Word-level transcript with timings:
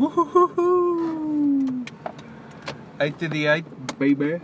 Woohoo! 0.00 1.86
Eight 2.98 3.18
to 3.18 3.28
the 3.28 3.46
eight, 3.48 3.66
baby. 3.98 4.40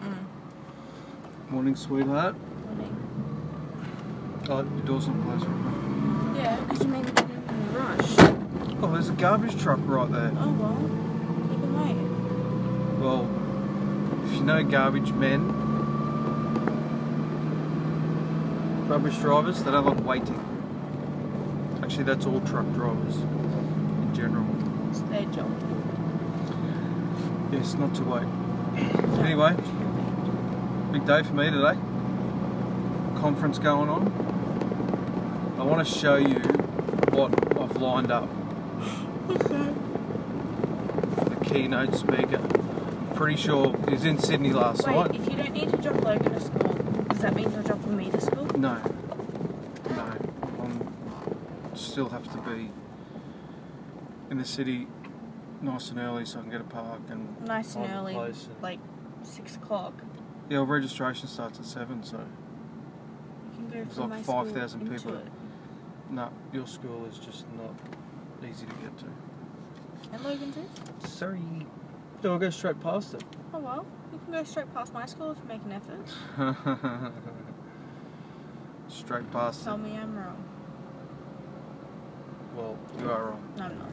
Mm. 0.00 0.16
Morning, 1.48 1.76
sweetheart. 1.76 2.34
Morning. 2.66 2.96
Oh, 4.48 4.62
your 4.62 4.80
door's 4.84 5.06
not 5.06 5.22
closed 5.22 5.46
right 5.46 5.56
now. 5.56 6.34
Yeah, 6.34 6.56
because 6.62 6.80
you 6.80 6.88
made 6.88 7.04
me 7.04 7.12
get 7.12 7.30
in 7.30 7.30
a 7.30 7.78
rush. 7.78 8.16
Oh, 8.82 8.90
there's 8.92 9.08
a 9.08 9.12
garbage 9.12 9.56
truck 9.62 9.78
right 9.84 10.10
there. 10.10 10.32
Oh 10.34 10.50
well, 10.50 10.80
you 11.52 11.56
can 11.56 11.72
wait. 11.78 11.94
Well, 13.00 13.28
if 14.26 14.32
you 14.32 14.42
know 14.42 14.64
garbage 14.64 15.12
men, 15.12 15.46
rubbish 18.88 19.18
drivers, 19.18 19.62
they 19.62 19.70
don't 19.70 19.86
like 19.86 20.04
waiting. 20.04 20.40
Actually, 21.84 22.02
that's 22.02 22.26
all 22.26 22.40
truck 22.40 22.66
drivers 22.72 23.16
in 24.10 24.16
general. 24.16 24.46
It's 24.90 25.00
their 25.02 25.24
job. 25.26 25.50
Yes, 27.52 27.74
not 27.74 27.94
to 27.96 28.04
wait. 28.04 28.26
Anyway, 29.20 29.54
big 30.92 31.06
day 31.06 31.22
for 31.22 31.34
me 31.34 31.50
today. 31.50 31.78
Conference 33.20 33.58
going 33.58 33.88
on. 33.88 34.06
I 35.58 35.62
want 35.62 35.86
to 35.86 35.92
show 35.94 36.16
you 36.16 36.38
what 37.10 37.30
I've 37.60 37.76
lined 37.76 38.10
up. 38.10 38.28
Okay. 39.30 39.72
The 41.28 41.44
keynote 41.44 41.94
speaker. 41.94 42.40
Pretty 43.14 43.36
sure 43.36 43.76
he 43.86 43.92
was 43.94 44.04
in 44.04 44.18
Sydney 44.18 44.52
last 44.52 44.84
Wait, 44.86 44.96
night. 44.96 45.14
if 45.14 45.30
you 45.30 45.36
don't 45.36 45.52
need 45.52 45.70
to 45.70 45.76
drop 45.76 46.02
Logan 46.02 46.32
to 46.32 46.40
school, 46.40 46.72
does 47.10 47.18
that 47.20 47.36
mean 47.36 47.52
you're 47.52 47.62
dropping 47.62 47.96
me 47.96 48.10
to 48.10 48.20
school? 48.20 48.46
No, 48.58 48.80
no. 49.88 50.12
I'm 50.58 50.90
still 51.76 52.08
have 52.08 52.24
to 52.32 52.38
be 52.50 52.70
in 54.30 54.38
the 54.38 54.44
city 54.44 54.86
nice 55.60 55.90
and 55.90 55.98
early 55.98 56.24
so 56.24 56.38
I 56.38 56.42
can 56.42 56.50
get 56.50 56.60
a 56.60 56.64
park 56.64 57.00
and 57.10 57.40
Nice 57.46 57.74
and 57.74 57.84
find 57.86 57.96
a 57.96 58.00
early, 58.00 58.14
place 58.14 58.46
and- 58.46 58.62
like 58.62 58.78
six 59.22 59.56
o'clock. 59.56 59.92
yeah, 60.48 60.58
well, 60.58 60.66
registration 60.66 61.28
starts 61.28 61.58
at 61.58 61.64
seven, 61.66 62.02
so 62.02 62.18
You 62.18 63.56
can 63.56 63.68
go 63.70 63.78
It's 63.80 63.94
from 63.96 64.10
like 64.10 64.18
my 64.20 64.22
school 64.22 64.44
5,000 64.44 64.80
into 64.82 64.92
people. 64.94 65.16
it. 65.16 65.26
no, 66.10 66.30
your 66.52 66.66
school 66.66 67.04
is 67.06 67.18
just 67.18 67.44
not 67.56 67.74
easy 68.48 68.66
to 68.66 68.74
get 68.76 68.96
to. 68.98 69.06
And 70.12 70.24
Logan 70.24 70.52
too? 70.52 70.66
Sorry. 71.06 71.40
No, 72.22 72.32
I'll 72.32 72.38
go 72.38 72.48
straight 72.50 72.80
past 72.80 73.14
it. 73.14 73.22
Oh 73.52 73.58
well, 73.58 73.84
you 74.12 74.18
can 74.18 74.32
go 74.32 74.42
straight 74.44 74.72
past 74.72 74.94
my 74.94 75.04
school 75.06 75.32
if 75.32 75.38
you 75.38 75.44
make 75.48 75.62
an 75.64 75.72
effort. 75.72 77.12
straight 78.88 79.30
past 79.30 79.64
Tell 79.64 79.74
it. 79.74 79.78
me 79.78 79.96
I'm 79.96 80.16
wrong. 80.16 80.42
Well, 82.54 82.76
you 82.98 83.10
are 83.10 83.24
wrong. 83.26 83.42
No, 83.56 83.64
I'm 83.64 83.78
not. 83.78 83.88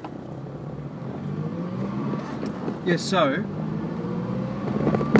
Yeah, 2.88 2.98
so 2.98 3.46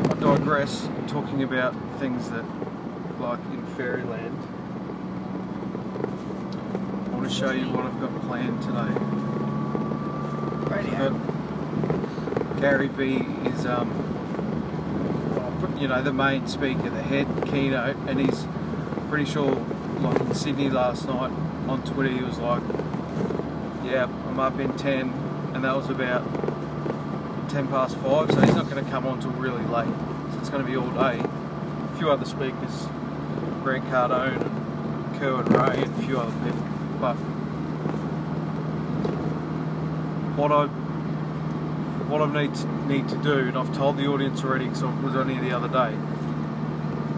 I 0.06 0.14
digress 0.20 0.90
talking 1.08 1.44
about 1.44 1.76
things 2.00 2.30
that 2.30 2.46
like 3.20 3.40
in 3.52 3.66
fairyland. 3.76 4.38
I 7.06 7.10
want 7.10 7.30
to 7.30 7.34
show 7.34 7.52
you 7.52 7.66
what 7.70 7.86
I've 7.86 8.00
got 8.00 8.22
planned 8.24 8.62
today. 8.62 8.94
Radio. 10.76 11.14
Gary 12.60 12.88
Vee 12.88 13.26
is 13.50 13.66
um 13.66 13.90
you 15.80 15.88
know 15.88 16.02
the 16.02 16.14
main 16.14 16.48
speaker, 16.48 16.90
the 16.90 17.04
head 17.04 17.28
keynote, 17.46 17.98
and 18.08 18.20
he's 18.20 18.46
pretty 19.10 19.26
sure 19.26 19.54
like 20.02 20.20
in 20.22 20.34
Sydney 20.34 20.70
last 20.70 21.08
night 21.08 21.32
on 21.68 21.84
Twitter 21.84 22.10
he 22.10 22.24
was 22.24 22.40
like, 22.40 22.64
Yeah, 23.88 24.04
I'm 24.28 24.38
up 24.38 24.60
in 24.60 24.74
ten 24.74 25.14
and 25.54 25.64
that 25.64 25.74
was 25.74 25.90
about 25.90 26.24
ten 27.50 27.68
past 27.70 27.96
five, 27.98 28.30
so 28.30 28.42
he's 28.42 28.54
not 28.54 28.70
gonna 28.70 28.84
come 28.90 29.08
on 29.08 29.22
till 29.22 29.32
really 29.32 29.64
late. 29.64 29.88
So 30.34 30.40
it's 30.40 30.50
gonna 30.50 30.66
be 30.66 30.76
all 30.76 30.92
day. 30.92 31.20
A 31.20 31.98
few 31.98 32.12
other 32.12 32.26
speakers, 32.26 32.88
Grant 33.64 33.86
Cardone 33.86 34.42
and 34.42 35.20
Kerwin 35.20 35.46
Rae 35.46 35.82
and 35.84 35.96
a 35.96 36.02
few 36.06 36.20
other 36.20 36.34
people. 36.44 36.64
But 37.00 37.16
what 40.36 40.52
I 40.52 40.68
what 42.08 42.22
I 42.22 42.42
need 42.42 42.54
to, 42.56 42.68
need 42.88 43.08
to 43.08 43.18
do, 43.18 43.40
and 43.40 43.58
I've 43.58 43.74
told 43.74 43.96
the 43.98 44.08
audience 44.08 44.44
already 44.44 44.66
because 44.66 44.84
I 44.84 44.94
was 45.02 45.16
on 45.16 45.30
here 45.30 45.42
the 45.42 45.52
other 45.52 45.70
day. 45.70 45.96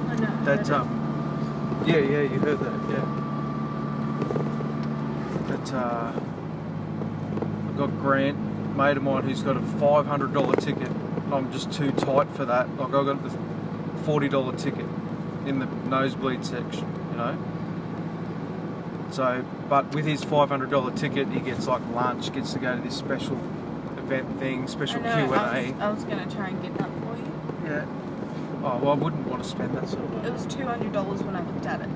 I 0.07 0.15
know. 0.15 0.45
That 0.45 0.69
um, 0.69 1.83
yeah, 1.87 1.97
yeah, 1.97 2.21
you 2.21 2.39
heard 2.39 2.59
that, 2.59 2.89
yeah. 2.89 3.05
That 5.47 5.73
uh, 5.73 6.13
got 7.79 7.97
Grant, 7.99 8.75
mate 8.75 8.97
of 8.97 9.03
mine, 9.03 9.23
who's 9.23 9.41
got 9.41 9.55
a 9.55 9.61
five 9.61 10.05
hundred 10.05 10.33
dollar 10.33 10.55
ticket. 10.55 10.91
I'm 11.31 11.51
just 11.51 11.71
too 11.71 11.91
tight 11.91 12.29
for 12.31 12.45
that. 12.45 12.69
Like 12.77 12.89
I 12.89 13.03
got 13.03 13.23
the 13.23 13.29
forty 14.03 14.27
dollar 14.27 14.55
ticket 14.55 14.85
in 15.45 15.59
the 15.59 15.65
nosebleed 15.65 16.45
section, 16.45 16.85
you 17.11 17.17
know. 17.17 17.37
So, 19.11 19.43
but 19.69 19.93
with 19.95 20.05
his 20.05 20.23
five 20.23 20.49
hundred 20.49 20.69
dollar 20.69 20.91
ticket, 20.91 21.29
he 21.29 21.39
gets 21.39 21.67
like 21.67 21.81
lunch, 21.93 22.31
gets 22.33 22.53
to 22.53 22.59
go 22.59 22.75
to 22.75 22.81
this 22.81 22.97
special 22.97 23.37
event 23.97 24.39
thing, 24.39 24.67
special 24.67 24.99
I 25.05 25.13
Q 25.13 25.27
know. 25.27 25.33
and 25.33 25.35
I 25.35 25.61
was, 25.71 25.81
I 25.81 25.91
was 25.91 26.03
gonna 26.03 26.29
try 26.29 26.49
and 26.49 26.61
get 26.61 26.77
that 26.77 26.89
for 26.99 27.15
you. 27.15 27.31
Yeah. 27.65 27.85
Oh 28.61 28.77
well, 28.77 28.89
I 28.91 28.95
wouldn't 28.95 29.25
want 29.25 29.41
to 29.41 29.49
spend 29.49 29.73
that 29.75 29.87
sort 29.87 30.03
of 30.03 30.11
money. 30.11 30.27
It 30.27 30.33
was 30.33 30.45
two 30.45 30.65
hundred 30.65 30.91
dollars 30.91 31.23
when 31.23 31.35
I 31.35 31.45
looked 31.45 31.65
at 31.65 31.79
it. 31.79 31.89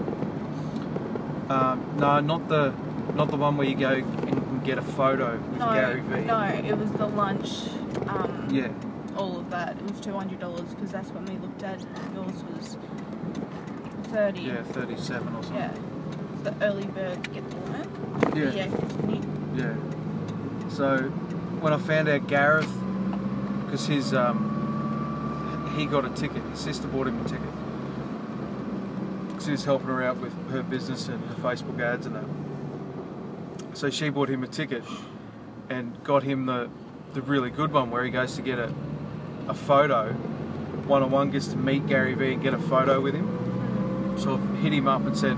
Um, 1.52 1.96
no, 1.98 2.22
not 2.22 2.48
the 2.48 2.74
not 3.16 3.30
the 3.30 3.36
one 3.38 3.58
where 3.58 3.68
you 3.68 3.76
go 3.76 3.90
and 3.96 4.53
get 4.64 4.78
a 4.78 4.82
photo 4.82 5.38
with 5.38 5.60
No, 5.60 5.74
Gary 5.74 6.02
Vee. 6.02 6.22
no, 6.22 6.42
it 6.44 6.78
was 6.78 6.92
the 6.94 7.06
lunch. 7.08 7.68
Um, 8.08 8.48
Yeah, 8.52 8.70
all 9.18 9.38
of 9.40 9.50
that. 9.52 9.78
It 9.78 9.92
was 9.92 10.00
two 10.00 10.14
hundred 10.14 10.40
dollars 10.40 10.74
because 10.74 10.92
that's 10.92 11.10
what 11.10 11.28
we 11.30 11.38
looked 11.38 11.64
at. 11.64 11.80
Yours 12.16 12.44
was 12.56 12.78
thirty. 14.12 14.42
yeah, 14.42 14.64
thirty-seven 14.64 15.36
or 15.36 15.44
something. 15.44 15.56
Yeah. 15.62 15.72
It's 16.34 16.42
the 16.44 16.56
early 16.66 16.86
bird 16.86 17.32
get 17.34 17.50
the 17.50 17.56
worm. 17.58 18.34
yeah, 18.36 18.52
Yeah. 18.52 18.68
yeah. 19.56 20.70
So 20.70 20.98
when 21.62 21.74
I 21.74 21.78
found 21.78 22.08
out 22.10 22.28
Gareth, 22.28 22.72
because 23.66 23.86
his 23.88 24.14
um, 24.14 25.74
he 25.78 25.86
got 25.86 26.06
a 26.06 26.10
ticket. 26.10 26.44
His 26.52 26.60
sister 26.60 26.88
bought 26.88 27.08
him 27.08 27.20
a 27.26 27.30
ticket. 27.30 27.48
Because 29.28 29.46
he 29.46 29.52
was 29.52 29.66
helping 29.66 29.88
her 29.88 30.04
out 30.04 30.18
with 30.18 30.34
her 30.52 30.64
business 30.64 31.08
and 31.08 31.24
her 31.26 31.36
Facebook 31.36 31.80
ads 31.82 32.06
and 32.06 32.16
that. 32.16 32.24
So 33.74 33.90
she 33.90 34.10
bought 34.10 34.30
him 34.30 34.44
a 34.44 34.48
ticket 34.48 34.84
and 35.70 36.02
got 36.04 36.24
him 36.24 36.46
the 36.46 36.70
the 37.14 37.22
really 37.22 37.52
good 37.52 37.72
one 37.72 37.92
where 37.92 38.04
he 38.04 38.10
goes 38.10 38.36
to 38.36 38.42
get 38.42 38.60
a 38.60 38.74
a 39.48 39.54
photo. 39.54 40.14
One 40.14 41.04
on 41.04 41.12
one 41.12 41.32
gets 41.32 41.48
to 41.48 41.58
meet 41.58 41.88
Gary 41.88 42.14
Vee 42.14 42.34
and 42.34 42.42
get 42.42 42.54
a 42.54 42.60
photo 42.60 43.00
with 43.00 43.14
him. 43.14 44.16
So 44.18 44.36
I've 44.36 44.62
hit 44.62 44.74
him 44.74 44.88
up 44.88 45.06
and 45.06 45.18
said, 45.18 45.38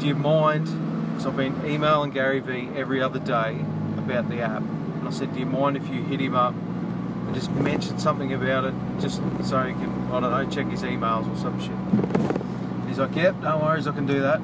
Do 0.00 0.06
you 0.06 0.14
mind? 0.14 0.66
Because 1.10 1.26
I've 1.26 1.36
been 1.36 1.64
emailing 1.64 2.10
Gary 2.10 2.40
Vee 2.40 2.68
every 2.74 3.02
other 3.02 3.18
day 3.18 3.60
about 3.98 4.28
the 4.28 4.40
app. 4.40 4.62
And 4.62 5.06
I 5.06 5.10
said, 5.10 5.32
Do 5.32 5.40
you 5.40 5.46
mind 5.46 5.76
if 5.76 5.88
you 5.88 6.02
hit 6.02 6.20
him 6.20 6.34
up 6.34 6.54
and 6.54 7.34
just 7.34 7.50
mention 7.50 7.98
something 7.98 8.32
about 8.32 8.64
it, 8.64 8.74
just 9.00 9.16
so 9.44 9.62
he 9.62 9.72
can, 9.74 10.08
I 10.10 10.20
don't 10.20 10.30
know, 10.30 10.48
check 10.50 10.66
his 10.66 10.82
emails 10.82 11.30
or 11.32 11.36
some 11.36 11.60
shit? 11.60 12.88
He's 12.88 12.98
like, 12.98 13.14
Yep, 13.14 13.36
no 13.42 13.58
worries, 13.58 13.86
I 13.86 13.92
can 13.92 14.06
do 14.06 14.20
that. 14.20 14.40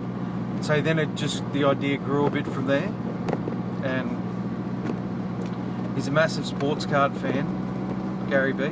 So 0.62 0.80
then 0.80 0.98
it 0.98 1.14
just, 1.14 1.42
the 1.52 1.64
idea 1.64 1.96
grew 1.98 2.26
a 2.26 2.30
bit 2.30 2.46
from 2.46 2.66
there. 2.66 2.90
And 3.84 4.16
he's 5.94 6.08
a 6.08 6.10
massive 6.10 6.46
sports 6.46 6.84
card 6.86 7.16
fan, 7.16 8.26
Gary 8.28 8.52
Vee. 8.52 8.68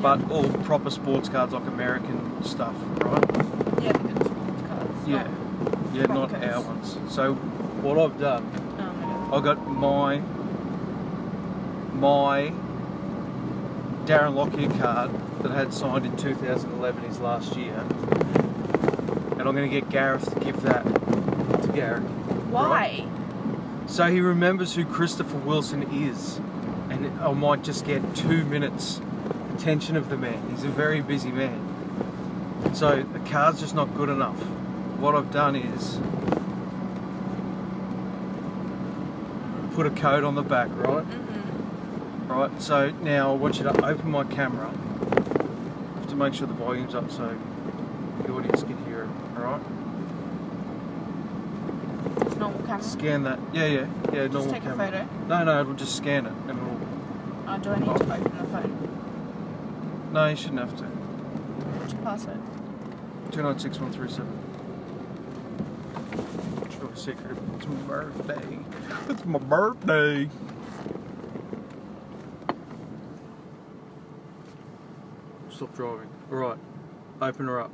But 0.00 0.30
all 0.30 0.44
proper 0.64 0.90
sports 0.90 1.28
cards, 1.28 1.52
like 1.52 1.66
American 1.66 2.42
stuff, 2.44 2.74
right? 2.98 3.24
Yeah, 3.82 3.92
the 3.92 3.98
good 3.98 4.24
sports 4.26 4.62
cards. 4.68 5.08
Yeah. 5.08 5.16
not- 5.22 5.28
Yeah, 5.94 6.06
not 6.06 6.34
our 6.42 6.60
ones. 6.62 6.96
So 7.08 7.34
what 7.34 7.98
I've 7.98 8.18
done, 8.18 8.46
Oh. 8.78 9.36
I 9.36 9.40
got 9.40 9.66
my 9.70 10.20
my 11.94 12.52
Darren 14.06 14.34
Lockyer 14.34 14.68
card 14.80 15.10
that 15.42 15.52
I 15.52 15.56
had 15.56 15.72
signed 15.72 16.04
in 16.06 16.16
2011, 16.16 17.04
his 17.04 17.20
last 17.20 17.54
year, 17.56 17.84
and 19.42 19.48
I'm 19.48 19.56
going 19.56 19.68
to 19.68 19.80
get 19.80 19.90
Gareth 19.90 20.32
to 20.32 20.38
give 20.38 20.62
that 20.62 20.84
to 20.84 21.72
Gareth. 21.74 22.04
Why? 22.48 23.04
So 23.88 24.04
he 24.04 24.20
remembers 24.20 24.76
who 24.76 24.84
Christopher 24.84 25.36
Wilson 25.38 25.82
is, 25.92 26.36
and 26.90 27.18
I 27.20 27.32
might 27.32 27.64
just 27.64 27.84
get 27.84 28.14
two 28.14 28.44
minutes 28.44 29.00
attention 29.52 29.96
of 29.96 30.10
the 30.10 30.16
man. 30.16 30.48
He's 30.50 30.62
a 30.62 30.68
very 30.68 31.00
busy 31.00 31.32
man. 31.32 32.72
So 32.72 33.02
the 33.02 33.18
car's 33.18 33.58
just 33.58 33.74
not 33.74 33.92
good 33.96 34.10
enough. 34.10 34.38
What 35.00 35.16
I've 35.16 35.32
done 35.32 35.56
is 35.56 35.98
put 39.74 39.86
a 39.86 39.90
code 39.90 40.22
on 40.22 40.36
the 40.36 40.42
back, 40.42 40.68
right? 40.70 41.04
Mm-hmm. 41.04 42.32
Right. 42.32 42.62
So 42.62 42.90
now 42.90 43.32
I 43.32 43.34
want 43.34 43.58
you 43.58 43.64
to 43.64 43.84
open 43.84 44.08
my 44.08 44.22
camera. 44.22 44.70
I 44.70 45.98
have 45.98 46.06
to 46.10 46.14
make 46.14 46.32
sure 46.32 46.46
the 46.46 46.54
volume's 46.54 46.94
up 46.94 47.10
so 47.10 47.36
the 48.24 48.32
audience 48.32 48.62
can 48.62 48.84
hear 48.84 48.91
it. 49.36 49.38
All 49.38 49.44
right. 49.44 49.62
It's 52.26 52.36
normal 52.36 52.60
camera. 52.62 52.82
Scan 52.82 53.22
that. 53.24 53.38
Yeah, 53.52 53.66
yeah, 53.66 53.86
yeah. 54.12 54.26
Just 54.28 54.32
normal 54.32 54.52
take 54.52 54.64
a 54.64 54.76
photo. 54.76 55.08
No, 55.28 55.44
no, 55.44 55.60
it'll 55.60 55.74
just 55.74 55.96
scan 55.96 56.26
it 56.26 56.32
and 56.48 56.58
it'll. 56.58 56.80
Oh, 57.46 57.58
do 57.58 57.70
I 57.70 57.78
need 57.78 57.86
to 57.86 57.90
oh. 57.90 57.94
open 57.94 58.36
the 58.38 58.44
phone? 58.44 60.10
No, 60.12 60.26
you 60.28 60.36
shouldn't 60.36 60.60
have 60.60 60.76
to. 60.78 60.84
What's 60.84 61.92
your 61.92 62.02
password? 62.02 62.40
Two 63.32 63.42
nine 63.42 63.58
six 63.58 63.78
one 63.80 63.92
three 63.92 64.10
seven. 64.10 64.38
It's 66.64 66.76
really 66.76 66.96
secret. 66.96 67.38
It's 67.56 67.66
my 67.66 67.76
birthday. 67.86 68.58
It's 69.08 69.24
my 69.24 69.38
birthday. 69.38 70.28
Stop 75.50 75.74
driving. 75.74 76.10
All 76.30 76.38
right. 76.38 76.58
Open 77.20 77.46
her 77.46 77.60
up. 77.60 77.70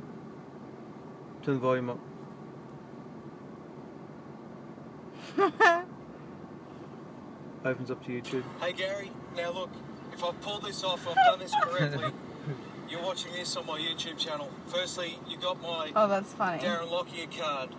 Turn 1.49 1.55
the 1.55 1.61
volume 1.61 1.89
up. 1.89 1.99
Opens 7.65 7.89
up 7.89 8.05
to 8.05 8.11
YouTube. 8.11 8.43
Hey 8.61 8.71
Gary, 8.71 9.09
now 9.35 9.51
look, 9.51 9.71
if 10.13 10.23
I've 10.23 10.39
pulled 10.41 10.61
this 10.63 10.83
off, 10.83 11.07
I've 11.07 11.15
done 11.15 11.39
this 11.39 11.51
correctly. 11.59 12.11
You're 12.89 13.01
watching 13.01 13.33
this 13.33 13.57
on 13.57 13.65
my 13.65 13.79
YouTube 13.79 14.19
channel. 14.19 14.51
Firstly, 14.67 15.17
you 15.27 15.37
got 15.37 15.59
my 15.59 15.91
Oh, 15.95 16.07
that's 16.07 16.31
funny. 16.33 16.61
Darren 16.61 16.91
Lockyer 16.91 17.25
card 17.35 17.69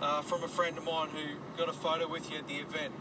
uh, 0.00 0.22
from 0.22 0.42
a 0.42 0.48
friend 0.48 0.76
of 0.76 0.82
mine 0.84 1.10
who 1.10 1.36
got 1.56 1.68
a 1.68 1.72
photo 1.72 2.08
with 2.08 2.28
you 2.28 2.38
at 2.38 2.48
the 2.48 2.56
event. 2.56 2.92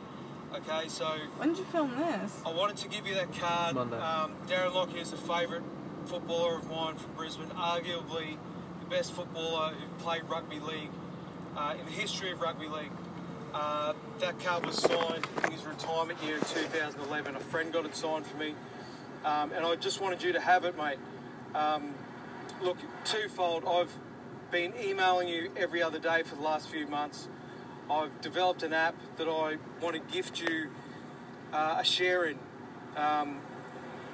Okay, 0.53 0.88
so 0.88 1.15
When 1.38 1.50
did 1.50 1.57
you 1.57 1.65
film 1.65 1.97
this? 1.97 2.44
I 2.45 2.51
wanted 2.53 2.77
to 2.77 2.88
give 2.89 3.07
you 3.07 3.15
that 3.15 3.33
card. 3.33 3.73
Monday. 3.73 3.97
Um, 3.97 4.33
Darren 4.47 4.75
Lockyer 4.75 5.01
is 5.01 5.13
a 5.13 5.18
favourite 5.18 5.63
footballer 6.06 6.57
of 6.57 6.69
mine 6.69 6.97
from 6.97 7.12
Brisbane, 7.13 7.50
arguably 7.50 8.38
the 8.50 8.50
best 8.92 9.14
footballer 9.14 9.70
who 9.70 10.04
played 10.04 10.22
rugby 10.28 10.60
league 10.60 10.90
uh, 11.56 11.74
in 11.80 11.86
the 11.86 11.92
history 11.92 12.30
of 12.30 12.42
rugby 12.42 12.68
league. 12.68 12.92
Uh, 13.54 13.94
that 14.20 14.38
card 14.42 14.66
was 14.66 14.76
signed 14.76 15.26
in 15.46 15.52
his 15.52 15.64
retirement 15.64 16.22
year 16.22 16.36
in 16.36 16.42
2011. 16.42 17.36
A 17.36 17.40
friend 17.40 17.72
got 17.72 17.86
it 17.86 17.96
signed 17.96 18.28
for 18.28 18.36
me, 18.36 18.54
um, 19.24 19.54
and 19.54 19.66
I 19.66 19.76
just 19.78 20.02
wanted 20.02 20.22
you 20.22 20.34
to 20.34 20.42
have 20.42 20.66
it, 20.66 20.78
mate. 20.78 20.98
Um, 21.56 21.94
look, 22.62 22.78
twofold. 23.06 23.64
I've 23.66 23.94
been 24.52 24.74
emailing 24.78 25.30
you 25.30 25.52
every 25.56 25.82
other 25.82 26.00
day 26.00 26.24
for 26.24 26.36
the 26.36 26.42
last 26.42 26.68
few 26.68 26.86
months. 26.86 27.30
I've 27.90 28.20
developed 28.20 28.62
an 28.62 28.74
app 28.74 28.96
that 29.16 29.28
I 29.28 29.56
want 29.82 29.96
to 29.96 30.14
gift 30.14 30.42
you 30.42 30.68
uh, 31.54 31.78
a 31.80 31.84
share 31.86 32.26
in 32.26 32.38
um, 32.98 33.40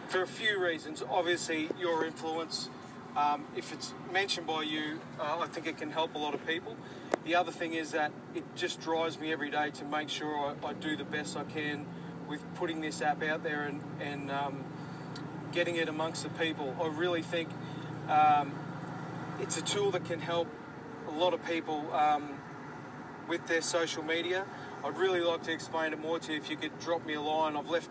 for 0.07 0.21
a 0.21 0.27
few 0.27 0.63
reasons. 0.63 1.01
Obviously, 1.09 1.69
your 1.79 2.05
influence. 2.05 2.69
Um, 3.17 3.45
if 3.55 3.73
it's 3.73 3.95
mentioned 4.13 4.45
by 4.45 4.61
you, 4.61 4.99
uh, 5.19 5.39
I 5.39 5.47
think 5.47 5.65
it 5.65 5.75
can 5.79 5.89
help 5.89 6.13
a 6.13 6.19
lot 6.19 6.35
of 6.35 6.45
people. 6.45 6.77
The 7.25 7.33
other 7.33 7.51
thing 7.51 7.73
is 7.73 7.91
that 7.93 8.11
it 8.35 8.43
just 8.55 8.79
drives 8.79 9.19
me 9.19 9.33
every 9.33 9.49
day 9.49 9.71
to 9.71 9.85
make 9.85 10.09
sure 10.09 10.55
I, 10.63 10.67
I 10.67 10.73
do 10.73 10.95
the 10.95 11.03
best 11.03 11.35
I 11.35 11.43
can 11.43 11.87
with 12.29 12.43
putting 12.53 12.79
this 12.79 13.01
app 13.01 13.23
out 13.23 13.41
there 13.41 13.63
and, 13.63 13.81
and 13.99 14.29
um, 14.29 14.63
getting 15.51 15.77
it 15.77 15.89
amongst 15.89 16.21
the 16.21 16.29
people. 16.29 16.75
I 16.79 16.89
really 16.89 17.23
think 17.23 17.49
um, 18.07 18.51
it's 19.39 19.57
a 19.57 19.63
tool 19.63 19.89
that 19.91 20.05
can 20.05 20.19
help 20.19 20.47
a 21.07 21.11
lot 21.11 21.33
of 21.33 21.43
people 21.43 21.91
um, 21.95 22.37
with 23.27 23.47
their 23.47 23.63
social 23.63 24.03
media. 24.03 24.45
I'd 24.85 24.95
really 24.95 25.21
like 25.21 25.41
to 25.43 25.51
explain 25.51 25.91
it 25.91 25.99
more 25.99 26.19
to 26.19 26.33
you 26.33 26.37
if 26.37 26.51
you 26.51 26.55
could 26.55 26.77
drop 26.79 27.03
me 27.03 27.15
a 27.15 27.21
line. 27.21 27.57
I've 27.57 27.67
left 27.67 27.89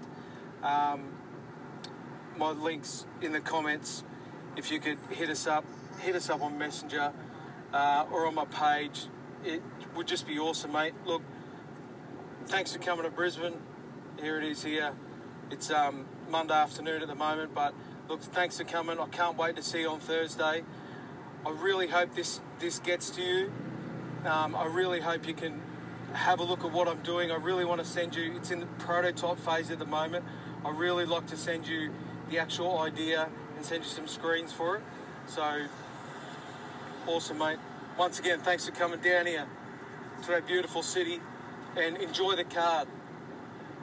um, 0.63 1.09
my 2.37 2.51
links 2.51 3.07
in 3.21 3.33
the 3.33 3.41
comments. 3.41 4.05
If 4.57 4.71
you 4.71 4.81
could 4.81 4.99
hit 5.11 5.29
us 5.29 5.47
up, 5.47 5.65
hit 6.01 6.17
us 6.17 6.31
up 6.31 6.41
on 6.41 6.57
Messenger 6.57 7.13
uh, 7.75 8.07
or 8.11 8.27
on 8.27 8.35
my 8.35 8.47
page. 8.47 9.07
It 9.45 9.63
would 9.95 10.07
just 10.07 10.27
be 10.27 10.39
awesome, 10.39 10.73
mate. 10.73 10.95
Look, 11.05 11.21
thanks 12.47 12.73
for 12.73 12.79
coming 12.79 13.05
to 13.05 13.11
Brisbane. 13.11 13.59
Here 14.19 14.39
it 14.39 14.45
is 14.45 14.63
here. 14.65 14.93
It's 15.51 15.71
um, 15.71 16.07
Monday 16.31 16.55
afternoon 16.55 17.03
at 17.03 17.09
the 17.09 17.15
moment, 17.15 17.55
but 17.55 17.75
look, 18.09 18.23
thanks 18.23 18.57
for 18.57 18.65
coming. 18.65 18.99
I 18.99 19.07
can't 19.09 19.37
wait 19.37 19.57
to 19.57 19.63
see 19.63 19.83
you 19.83 19.91
on 19.91 20.01
Thursday. 20.01 20.65
I 21.45 21.51
really 21.51 21.89
hope 21.89 22.15
this 22.15 22.41
this 22.59 22.79
gets 22.79 23.11
to 23.11 23.23
you. 23.23 23.53
Um, 24.25 24.57
I 24.57 24.65
really 24.65 25.01
hope 25.01 25.29
you 25.29 25.35
can 25.35 25.61
have 26.15 26.41
a 26.41 26.45
look 26.45 26.65
at 26.65 26.73
what 26.73 26.89
I'm 26.89 27.03
doing. 27.03 27.31
I 27.31 27.37
really 27.37 27.67
want 27.67 27.83
to 27.83 27.87
send 27.87 28.17
you. 28.17 28.35
It's 28.37 28.51
in 28.51 28.61
the 28.61 28.67
prototype 28.67 29.39
phase 29.39 29.71
at 29.71 29.79
the 29.79 29.85
moment. 29.87 30.25
I 30.65 30.71
really 30.71 31.05
like 31.05 31.27
to 31.27 31.37
send 31.37 31.69
you 31.69 31.93
the 32.31 32.39
actual 32.39 32.79
idea 32.79 33.29
and 33.57 33.65
send 33.65 33.85
you 33.85 33.91
some 33.91 34.07
screens 34.07 34.53
for 34.53 34.77
it. 34.77 34.83
So 35.27 35.67
awesome, 37.07 37.39
mate. 37.39 37.59
Once 37.99 38.19
again, 38.19 38.41
thanks 38.41 38.67
for 38.67 38.73
coming 38.73 39.01
down 39.01 39.27
here 39.27 39.47
to 40.25 40.35
our 40.35 40.41
beautiful 40.43 40.83
city 40.83 41.21
and 41.77 41.97
enjoy 41.97 42.37
the 42.37 42.45
card. 42.45 42.89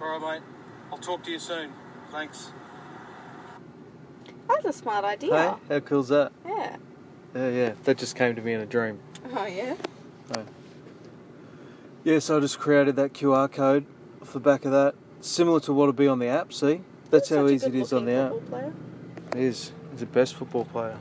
All 0.02 0.20
right, 0.20 0.40
mate. 0.40 0.44
I'll 0.92 0.98
talk 1.00 1.24
to 1.24 1.32
you 1.32 1.40
soon. 1.40 1.72
Thanks. 2.12 2.52
That's 4.48 4.66
a 4.66 4.74
smart 4.74 5.06
idea. 5.06 5.58
Hey, 5.68 5.74
how 5.76 5.80
cool's 5.80 6.10
that? 6.10 6.32
Yeah. 6.46 6.78
Yeah, 7.34 7.50
yeah. 7.50 7.74
That 7.86 7.98
just 7.98 8.16
came 8.16 8.36
to 8.36 8.42
me 8.42 8.54
in 8.54 8.62
a 8.62 8.66
dream. 8.66 9.00
Oh 9.36 9.46
yeah. 9.46 9.76
Yeah, 12.04 12.20
so 12.20 12.38
I 12.38 12.40
just 12.42 12.60
created 12.60 12.98
that 12.98 13.14
QR 13.14 13.50
code 13.50 13.86
off 14.22 14.34
the 14.34 14.40
back 14.40 14.66
of 14.66 14.72
that. 14.72 14.94
Similar 15.22 15.62
to 15.62 15.74
what'll 15.74 15.94
be 15.94 16.08
on 16.08 16.20
the 16.20 16.28
app, 16.28 16.52
see? 16.52 16.82
That's 17.10 17.30
how 17.30 17.48
easy 17.48 17.68
it 17.68 17.76
is 17.76 17.94
on 17.94 18.04
the 18.06 18.14
app. 18.14 18.34
It 18.34 18.74
is. 19.36 19.72
He's 19.92 20.00
the 20.00 20.06
best 20.06 20.36
football 20.36 20.66
player. 20.66 20.98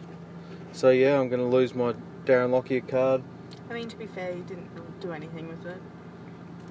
So 0.72 0.90
yeah, 0.90 1.18
I'm 1.18 1.28
gonna 1.28 1.48
lose 1.48 1.74
my 1.74 1.94
Darren 2.24 2.50
Lockyer 2.50 2.80
card. 2.86 3.22
I 3.70 3.74
mean, 3.74 3.88
to 3.88 3.96
be 3.96 4.06
fair, 4.06 4.34
you 4.34 4.42
didn't 4.42 5.00
do 5.00 5.12
anything 5.12 5.48
with 5.48 5.66
it. 5.66 5.80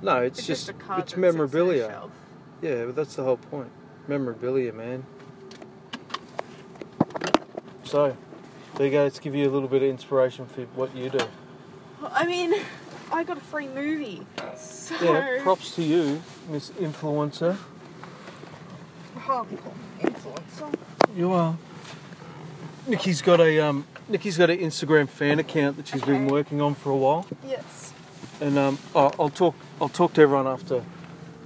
No, 0.01 0.17
it's, 0.17 0.45
just, 0.45 0.69
a 0.69 0.73
card 0.73 1.01
it's 1.01 1.11
sits 1.11 1.17
on 1.17 1.23
a 1.23 1.31
memorabilia. 1.31 2.09
Yeah, 2.61 2.85
but 2.85 2.95
that's 2.95 3.15
the 3.15 3.23
whole 3.23 3.37
point. 3.37 3.69
Memorabilia, 4.07 4.73
man. 4.73 5.05
So, 7.83 8.15
there 8.75 8.87
you 8.87 8.91
go. 8.91 9.03
Let's 9.03 9.19
give 9.19 9.35
you 9.35 9.47
a 9.47 9.51
little 9.51 9.67
bit 9.67 9.83
of 9.83 9.89
inspiration 9.89 10.47
for 10.47 10.61
what 10.75 10.95
you 10.95 11.09
do. 11.09 11.19
Well, 12.01 12.11
I 12.13 12.25
mean, 12.25 12.53
I 13.11 13.23
got 13.23 13.37
a 13.37 13.41
free 13.41 13.67
movie, 13.67 14.25
so 14.55 14.95
Yeah, 15.03 15.41
props 15.43 15.75
to 15.75 15.83
you, 15.83 16.21
Miss 16.49 16.69
Influencer. 16.71 17.57
Oh, 19.27 19.45
influencer. 20.01 20.73
You 21.15 21.31
are. 21.33 21.57
Nikki's 22.87 23.21
got 23.21 23.39
a 23.39 23.59
um, 23.59 23.85
Nikki's 24.09 24.37
got 24.37 24.49
an 24.49 24.59
Instagram 24.59 25.07
fan 25.07 25.39
account 25.39 25.77
that 25.77 25.87
she's 25.87 26.01
been 26.01 26.27
working 26.27 26.61
on 26.61 26.75
for 26.75 26.89
a 26.89 26.95
while, 26.95 27.25
Yes. 27.47 27.93
and 28.39 28.57
um, 28.57 28.79
oh, 28.95 29.11
I'll 29.19 29.29
talk 29.29 29.55
I'll 29.79 29.89
talk 29.89 30.13
to 30.13 30.21
everyone 30.21 30.47
after 30.47 30.83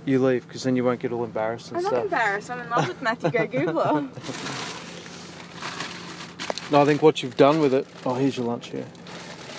you 0.06 0.24
leave 0.24 0.48
because 0.48 0.64
then 0.64 0.76
you 0.76 0.84
won't 0.84 1.00
get 1.00 1.12
all 1.12 1.24
embarrassed 1.24 1.72
and 1.72 1.82
stuff. 1.82 1.94
I'm 1.94 2.00
not 2.00 2.08
stuff. 2.08 2.20
embarrassed. 2.20 2.52
I'm 2.52 2.60
in 2.62 2.70
love 2.70 2.88
with 2.88 3.02
Matthew 3.02 3.30
Gray 3.32 3.48
Gubler. 3.48 4.72
No, 6.72 6.82
I 6.82 6.86
think 6.86 7.04
what 7.04 7.22
you've 7.22 7.38
done 7.38 7.60
with 7.60 7.76
it. 7.76 7.86
Oh, 8.08 8.16
here's 8.16 8.38
your 8.38 8.48
lunch 8.48 8.70
here. 8.70 8.88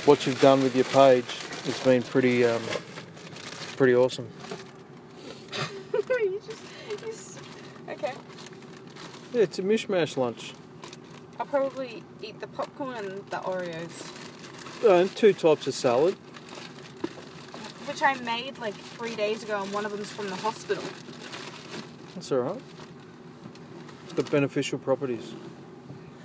What 0.07 0.27
you've 0.27 0.41
done 0.41 0.61
with 0.65 0.75
your 0.75 0.85
page 0.87 1.25
has 1.65 1.79
been 1.85 2.03
pretty, 2.03 2.45
um, 2.45 2.61
pretty 3.77 3.95
awesome. 3.95 4.27
you 5.95 6.41
just, 6.45 6.63
you 6.91 6.97
just, 6.97 7.39
okay. 7.89 8.13
Yeah, 8.13 8.15
it's 9.33 9.59
a 9.59 9.63
mishmash 9.63 10.17
lunch. 10.17 10.53
I'll 11.39 11.47
probably 11.47 12.03
eat 12.23 12.41
the 12.41 12.47
popcorn 12.47 12.97
and 12.97 13.27
the 13.31 13.37
Oreos, 13.39 14.13
Uh, 14.85 14.95
and 14.95 15.15
two 15.17 15.33
types 15.33 15.67
of 15.67 15.75
salad. 15.75 16.17
which 17.87 18.03
I 18.03 18.15
made 18.23 18.59
like 18.59 18.75
three 18.75 19.15
days 19.15 19.43
ago, 19.45 19.63
and 19.63 19.73
one 19.73 19.85
of 19.87 19.93
them's 19.93 20.11
from 20.11 20.29
the 20.29 20.35
hospital. 20.37 20.83
That's 22.15 22.33
all 22.33 22.39
right. 22.41 22.61
The 24.17 24.23
beneficial 24.25 24.79
properties. 24.79 25.33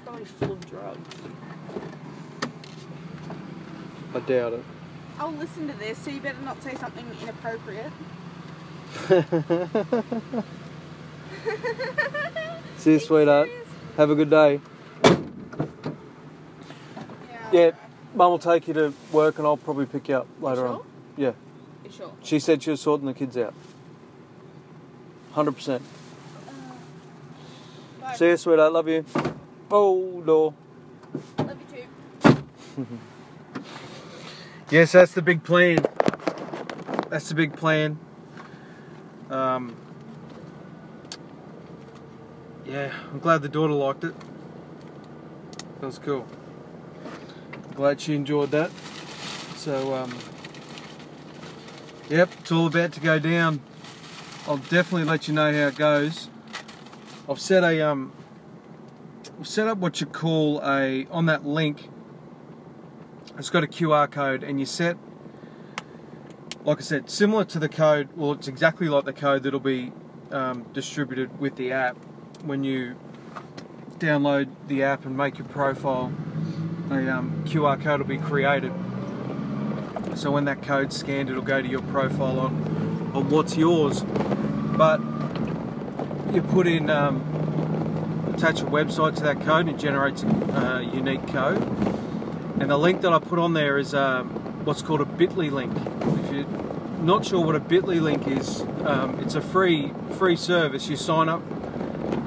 Probably 0.05 0.25
full 0.25 0.53
of 0.53 0.65
drugs. 0.70 1.15
I 4.15 4.20
doubt 4.22 4.53
it. 4.53 4.63
I'll 5.20 5.31
listen 5.34 5.67
to 5.67 5.74
this, 5.77 6.00
so 6.00 6.10
you 6.10 6.20
better 6.20 6.41
not 6.41 6.62
say 6.63 6.75
something 6.75 7.05
inappropriate. 7.22 7.91
See 12.81 12.93
you, 12.93 13.00
sweetheart. 13.00 13.47
Have 13.95 14.09
a 14.09 14.15
good 14.15 14.31
day. 14.31 14.59
Yeah. 15.03 15.19
Yeah, 17.51 17.71
Mum 18.15 18.31
will 18.31 18.39
take 18.39 18.67
you 18.67 18.73
to 18.73 18.91
work, 19.11 19.38
and 19.38 19.45
I'll 19.45 19.55
probably 19.55 19.85
pick 19.85 20.09
you 20.09 20.15
up 20.15 20.27
later 20.39 20.65
on. 20.65 20.81
Yeah, 21.15 21.33
You 21.85 21.91
sure? 21.91 22.11
she 22.23 22.39
said 22.39 22.63
she 22.63 22.71
was 22.71 22.81
sorting 22.81 23.05
the 23.05 23.13
kids 23.13 23.38
out. 23.38 23.53
Hundred 25.33 25.51
percent. 25.51 25.83
Bye. 28.01 28.15
See 28.15 28.29
you, 28.29 28.38
sweetheart. 28.38 28.73
Love 28.73 28.88
you. 28.88 29.05
Oh, 29.69 30.19
door. 30.25 30.55
Love 31.38 31.57
you 31.71 31.83
too. 32.33 32.88
Yes, 34.71 34.93
that's 34.93 35.11
the 35.11 35.21
big 35.21 35.43
plan. 35.43 35.85
That's 37.09 37.29
the 37.29 37.35
big 37.35 37.53
plan. 37.53 38.00
Um, 39.29 39.75
yeah, 42.71 42.93
I'm 43.11 43.19
glad 43.19 43.41
the 43.41 43.49
daughter 43.49 43.73
liked 43.73 44.05
it. 44.05 44.15
That 45.79 45.87
was 45.87 45.99
cool. 45.99 46.25
Glad 47.75 47.99
she 47.99 48.15
enjoyed 48.15 48.51
that. 48.51 48.71
So, 49.57 49.93
um, 49.93 50.13
Yep, 52.11 52.29
it's 52.41 52.51
all 52.51 52.67
about 52.67 52.91
to 52.91 52.99
go 52.99 53.19
down. 53.19 53.61
I'll 54.45 54.57
definitely 54.57 55.05
let 55.05 55.29
you 55.29 55.33
know 55.33 55.53
how 55.53 55.67
it 55.67 55.77
goes. 55.77 56.29
I've 57.29 57.39
set 57.39 57.63
a 57.63 57.79
um, 57.81 58.11
I've 59.39 59.47
set 59.47 59.69
up 59.69 59.77
what 59.77 60.01
you 60.01 60.07
call 60.07 60.61
a 60.61 61.07
on 61.09 61.27
that 61.27 61.45
link. 61.45 61.89
It's 63.37 63.49
got 63.49 63.63
a 63.63 63.67
QR 63.67 64.11
code, 64.11 64.43
and 64.43 64.59
you 64.59 64.65
set, 64.65 64.97
like 66.65 66.79
I 66.79 66.81
said, 66.81 67.09
similar 67.09 67.45
to 67.45 67.59
the 67.59 67.69
code. 67.69 68.09
Well, 68.13 68.33
it's 68.33 68.49
exactly 68.49 68.89
like 68.89 69.05
the 69.05 69.13
code 69.13 69.43
that'll 69.43 69.61
be 69.61 69.93
um, 70.31 70.63
distributed 70.73 71.39
with 71.39 71.55
the 71.55 71.71
app 71.71 71.95
when 72.43 72.63
you 72.63 72.95
download 74.00 74.50
the 74.67 74.83
app 74.83 75.05
and 75.05 75.15
make 75.15 75.38
your 75.38 75.48
profile. 75.48 76.12
A 76.89 77.07
um, 77.07 77.43
QR 77.45 77.81
code 77.81 78.01
will 78.01 78.07
be 78.07 78.17
created. 78.17 78.74
So 80.15 80.31
when 80.31 80.45
that 80.45 80.62
code's 80.62 80.98
scanned, 80.98 81.29
it'll 81.29 81.41
go 81.41 81.62
to 81.62 81.67
your 81.67 81.81
profile 81.83 82.39
on 82.39 83.12
on 83.13 83.29
what's 83.29 83.55
yours. 83.55 84.01
But 84.77 85.00
you 86.33 86.41
put 86.41 86.67
in 86.67 86.89
um, 86.89 87.21
attach 88.33 88.62
a 88.62 88.65
website 88.65 89.15
to 89.17 89.24
that 89.24 89.41
code 89.41 89.67
and 89.67 89.69
it 89.69 89.77
generates 89.77 90.24
a 90.24 90.89
unique 90.93 91.25
code. 91.27 91.62
And 92.60 92.69
the 92.69 92.77
link 92.77 93.01
that 93.01 93.13
I 93.13 93.19
put 93.19 93.39
on 93.39 93.53
there 93.53 93.77
is 93.77 93.93
um, 93.93 94.29
what's 94.65 94.81
called 94.81 95.01
a 95.01 95.05
Bitly 95.05 95.51
link. 95.51 95.75
If 96.25 96.33
you're 96.33 96.45
not 97.03 97.25
sure 97.25 97.43
what 97.45 97.55
a 97.55 97.60
Bitly 97.60 98.01
link 98.01 98.27
is, 98.27 98.62
um, 98.86 99.19
it's 99.19 99.36
a 99.36 99.41
free 99.41 99.93
free 100.17 100.36
service. 100.36 100.88
You 100.89 100.95
sign 100.95 101.29
up 101.29 101.41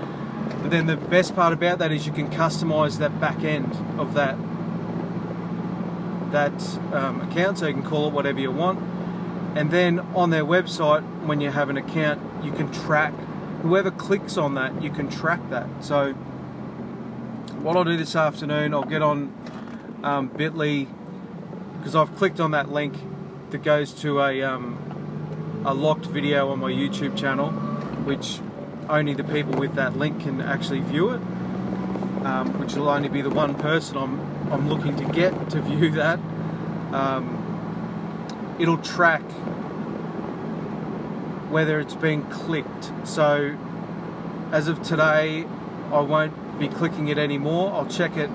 But 0.62 0.70
then 0.70 0.86
the 0.86 0.96
best 0.96 1.34
part 1.34 1.52
about 1.52 1.78
that 1.78 1.92
is 1.92 2.06
you 2.06 2.12
can 2.12 2.30
customize 2.30 2.96
that 2.98 3.20
back 3.20 3.44
end 3.44 3.76
of 3.98 4.14
that 4.14 4.38
that 6.32 6.78
um, 6.92 7.20
account 7.22 7.58
so 7.58 7.66
you 7.66 7.72
can 7.72 7.82
call 7.82 8.08
it 8.08 8.12
whatever 8.12 8.40
you 8.40 8.50
want. 8.50 8.78
And 9.56 9.70
then 9.70 10.00
on 10.14 10.28
their 10.30 10.44
website, 10.44 11.02
when 11.24 11.40
you 11.40 11.50
have 11.50 11.70
an 11.70 11.78
account, 11.78 12.20
you 12.44 12.52
can 12.52 12.70
track 12.70 13.14
whoever 13.62 13.90
clicks 13.90 14.36
on 14.36 14.54
that, 14.54 14.82
you 14.82 14.90
can 14.90 15.08
track 15.08 15.40
that. 15.50 15.66
So, 15.80 16.12
what 17.62 17.76
I'll 17.76 17.84
do 17.84 17.96
this 17.96 18.14
afternoon, 18.14 18.72
I'll 18.74 18.84
get 18.84 19.02
on 19.02 19.32
um, 20.02 20.30
Bitly 20.30 20.88
because 21.78 21.94
I've 21.94 22.14
clicked 22.16 22.40
on 22.40 22.52
that 22.52 22.70
link 22.70 22.94
that 23.50 23.62
goes 23.62 23.92
to 24.02 24.20
a 24.20 24.42
um, 24.42 25.62
a 25.64 25.74
locked 25.74 26.06
video 26.06 26.50
on 26.50 26.60
my 26.60 26.70
YouTube 26.70 27.16
channel, 27.16 27.50
which 28.04 28.40
only 28.88 29.14
the 29.14 29.24
people 29.24 29.58
with 29.58 29.74
that 29.74 29.96
link 29.96 30.20
can 30.22 30.40
actually 30.40 30.80
view 30.80 31.10
it. 31.10 31.20
Um, 32.24 32.58
which 32.58 32.74
will 32.74 32.88
only 32.88 33.08
be 33.08 33.22
the 33.22 33.30
one 33.30 33.54
person 33.54 33.96
I'm 33.96 34.20
I'm 34.52 34.68
looking 34.68 34.96
to 34.96 35.04
get 35.12 35.50
to 35.50 35.60
view 35.62 35.90
that. 35.92 36.18
Um, 36.92 38.56
it'll 38.58 38.78
track 38.78 39.22
whether 41.50 41.80
it's 41.80 41.94
been 41.94 42.22
clicked. 42.24 42.92
So 43.04 43.56
as 44.52 44.68
of 44.68 44.82
today, 44.82 45.44
I 45.92 46.00
won't 46.00 46.58
be 46.58 46.68
clicking 46.68 47.08
it 47.08 47.18
anymore. 47.18 47.72
I'll 47.72 47.86
check 47.86 48.16
it 48.16 48.30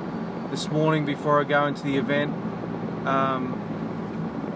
this 0.49 0.69
morning 0.69 1.05
before 1.05 1.39
I 1.39 1.43
go 1.43 1.65
into 1.65 1.83
the 1.83 1.97
event. 1.97 2.33
Um, 3.07 3.59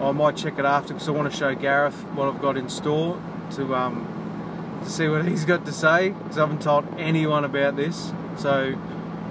I 0.00 0.12
might 0.12 0.36
check 0.36 0.58
it 0.58 0.64
after 0.64 0.94
because 0.94 1.08
I 1.08 1.12
want 1.12 1.30
to 1.30 1.36
show 1.36 1.54
Gareth 1.54 1.96
what 2.14 2.28
I've 2.28 2.40
got 2.40 2.56
in 2.56 2.68
store 2.68 3.20
to 3.52 3.74
um, 3.74 4.80
to 4.84 4.90
see 4.90 5.08
what 5.08 5.24
he's 5.28 5.44
got 5.44 5.66
to 5.66 5.72
say 5.72 6.10
because 6.10 6.38
I 6.38 6.42
haven't 6.42 6.62
told 6.62 6.86
anyone 6.98 7.44
about 7.44 7.76
this. 7.76 8.12
So 8.36 8.78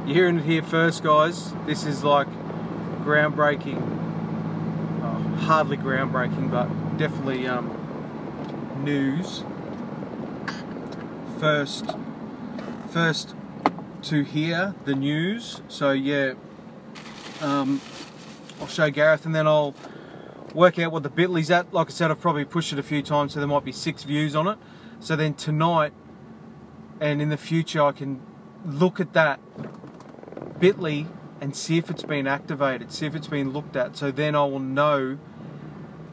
you're 0.06 0.16
hearing 0.16 0.40
it 0.40 0.46
here 0.46 0.62
first, 0.62 1.04
guys. 1.04 1.54
This 1.66 1.86
is 1.86 2.04
like 2.04 2.28
groundbreaking. 3.04 3.82
Oh, 5.04 5.36
hardly 5.40 5.78
groundbreaking, 5.78 6.52
but 6.52 6.68
definitely 6.98 7.48
um, 7.48 7.77
news. 8.78 9.44
First, 11.40 11.96
first 12.90 13.36
to 14.04 14.24
hear 14.24 14.74
the 14.86 14.96
news. 14.96 15.62
So 15.68 15.92
yeah, 15.92 16.34
um, 17.42 17.82
I'll 18.60 18.68
show 18.68 18.90
Gareth, 18.90 19.26
and 19.26 19.36
then 19.36 19.48
I'll 19.48 19.76
work 20.54 20.80
out 20.80 20.92
what 20.92 21.04
the 21.04 21.10
Bitly's 21.10 21.52
at. 21.52 21.74
Like 21.74 21.88
I 21.88 21.92
said, 21.92 22.12
I've 22.12 22.22
probably 22.22 22.46
pushed 22.46 22.74
it 22.74 22.80
a 22.80 22.84
few 22.84 23.02
times, 23.02 23.34
so 23.34 23.40
there 23.40 23.48
might 23.48 23.66
be 23.66 23.72
six 23.72 24.04
views 24.04 24.36
on 24.36 24.48
it. 24.48 24.58
So 25.00 25.16
then 25.16 25.34
tonight 25.34 25.94
and 27.00 27.22
in 27.22 27.30
the 27.30 27.38
future, 27.38 27.84
I 27.84 27.92
can 27.92 28.22
look 28.66 29.00
at 29.00 29.14
that 29.14 29.40
Bitly 30.60 31.08
and 31.40 31.56
see 31.56 31.78
if 31.78 31.92
it's 31.92 32.04
been 32.04 32.26
activated, 32.26 32.92
see 32.92 33.06
if 33.06 33.16
it's 33.16 33.28
been 33.28 33.52
looked 33.52 33.76
at. 33.76 33.96
So 33.96 34.10
then 34.12 34.36
I 34.36 34.44
will 34.46 34.60
know 34.60 35.20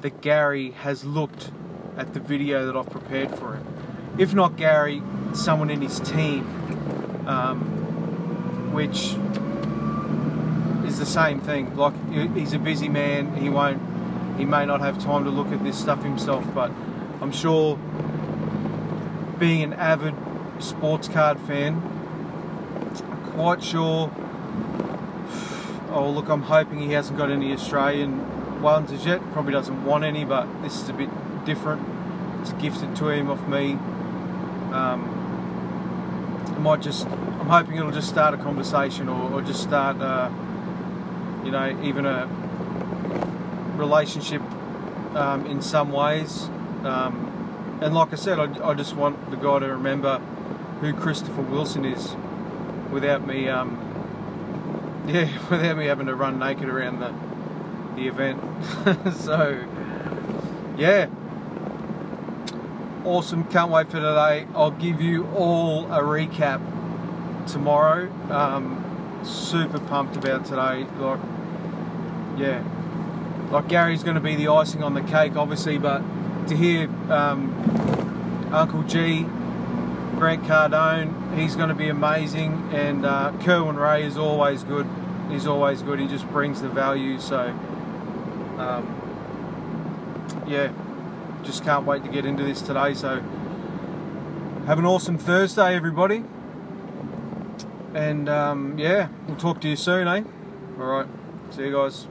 that 0.03 0.21
Gary 0.21 0.73
has 0.73 1.05
looked 1.05 1.51
at 1.97 2.15
the 2.15 2.21
video 2.21 2.67
that 2.67 2.77
I've 2.77 2.91
prepared 2.91 3.31
for 3.39 3.55
him. 3.55 3.67
If 4.19 4.35
not 4.35 4.57
Gary, 4.57 5.03
someone 5.33 5.71
in 5.71 5.81
his 5.81 6.01
team, 6.01 6.45
um, 7.27 8.73
which 8.73 9.17
is 10.87 10.99
the 10.99 11.07
same 11.07 11.41
thing. 11.41 11.77
Like 11.77 11.95
he's 12.35 12.53
a 12.53 12.59
busy 12.59 12.89
man, 12.89 13.35
he 13.37 13.49
won't, 13.49 13.81
he 14.39 14.45
may 14.45 14.67
not 14.67 14.81
have 14.81 15.03
time 15.03 15.25
to 15.25 15.31
look 15.31 15.49
at 15.49 15.63
this 15.65 15.79
stuff 15.79 16.03
himself. 16.03 16.45
But 16.55 16.71
I'm 17.21 17.33
sure, 17.33 17.77
being 19.39 19.63
an 19.63 19.73
avid 19.73 20.15
sports 20.61 21.09
card 21.09 21.41
fan, 21.41 21.81
quite 23.33 23.63
sure. 23.63 24.11
Oh 25.91 26.11
look, 26.11 26.29
I'm 26.29 26.43
hoping 26.43 26.81
he 26.81 26.93
hasn't 26.93 27.19
got 27.19 27.31
any 27.31 27.53
Australian 27.53 28.63
ones 28.63 28.91
as 28.93 29.05
yet. 29.07 29.21
Probably 29.33 29.53
doesn't 29.53 29.85
want 29.85 30.05
any, 30.05 30.25
but 30.25 30.47
this 30.63 30.81
is 30.81 30.89
a 30.89 30.93
bit 30.93 31.09
different. 31.45 31.87
It's 32.41 32.53
gifted 32.55 32.97
to 32.97 33.09
him 33.11 33.31
off 33.31 33.47
me. 33.49 33.73
Um, 34.73 35.21
I 36.55 36.59
might 36.59 36.83
just, 36.83 37.07
I'm 37.07 37.47
hoping 37.47 37.77
it'll 37.77 37.91
just 37.91 38.09
start 38.09 38.35
a 38.35 38.37
conversation 38.37 39.09
or, 39.09 39.33
or 39.33 39.43
just 39.43 39.63
start, 39.63 40.01
uh, 40.01 40.31
you 41.45 41.51
know, 41.51 41.79
even 41.83 42.07
a 42.07 42.27
relationship 43.77 44.43
um, 45.15 45.47
in 45.47 45.63
some 45.63 45.93
ways. 45.93 46.45
Um, 46.85 47.79
and 47.81 47.95
like 47.95 48.13
I 48.13 48.17
said, 48.17 48.39
I, 48.39 48.69
I, 48.69 48.75
just 48.75 48.95
want 48.95 49.31
the 49.31 49.37
guy 49.37 49.59
to 49.61 49.67
remember 49.67 50.19
who 50.81 50.93
Christopher 50.93 51.43
Wilson 51.43 51.85
is 51.85 52.15
without 52.91 53.27
me, 53.27 53.49
um, 53.49 53.79
yeah, 55.07 55.29
without 55.51 55.77
me 55.77 55.87
having 55.87 56.07
to 56.07 56.15
run 56.15 56.39
naked 56.39 56.69
around 56.69 57.01
the 57.01 57.13
the 57.97 58.09
event. 58.09 58.41
so, 59.15 59.65
yeah, 60.77 61.07
awesome. 63.05 63.45
Can't 63.45 63.71
wait 63.71 63.87
for 63.87 64.01
today. 64.01 64.47
I'll 64.55 64.71
give 64.71 65.01
you 65.01 65.27
all 65.29 65.87
a 65.93 66.01
recap 66.01 66.61
tomorrow. 67.51 68.11
Um, 68.31 69.21
super 69.25 69.79
pumped 69.79 70.17
about 70.17 70.45
today. 70.45 70.87
Like, 70.99 71.21
yeah, 72.37 72.65
like 73.51 73.69
Gary's 73.69 74.03
going 74.03 74.17
to 74.17 74.21
be 74.21 74.37
the 74.37 74.49
icing 74.49 74.83
on 74.83 74.95
the 74.95 75.03
cake, 75.03 75.37
obviously, 75.37 75.79
but 75.79 76.03
to 76.49 76.57
hear 76.57 76.89
um, 77.11 78.51
Uncle 78.53 78.83
G, 78.83 79.23
Grant 80.17 80.45
Cardone, 80.45 81.39
he's 81.39 81.57
going 81.57 81.69
to 81.69 81.75
be 81.75 81.89
amazing, 81.89 82.71
and 82.73 83.05
uh, 83.05 83.33
Kerwin 83.41 83.77
Rae 83.77 84.05
is 84.05 84.17
always 84.17 84.65
good. 84.65 84.87
He's 85.31 85.47
always 85.47 85.83
good. 85.83 86.01
He 86.01 86.07
just 86.07 86.29
brings 86.29 86.61
the 86.61 86.69
value. 86.69 87.19
So, 87.19 87.49
um, 88.59 89.01
yeah 90.47 90.71
just 91.45 91.65
can't 91.65 91.85
wait 91.85 92.03
to 92.05 92.11
get 92.11 92.25
into 92.27 92.43
this 92.43 92.63
today. 92.63 92.95
So, 92.95 93.21
have 94.67 94.79
an 94.79 94.87
awesome 94.87 95.19
Thursday, 95.19 95.75
everybody. 95.75 96.25
And 97.95 98.29
um, 98.29 98.79
yeah, 98.79 99.09
we'll 99.27 99.37
talk 99.37 99.61
to 99.61 99.69
you 99.69 99.77
soon, 99.77 100.09
eh? 100.09 100.25
All 100.79 100.87
right. 100.87 101.07
See 101.51 101.63
you 101.63 101.73
guys. 101.73 102.09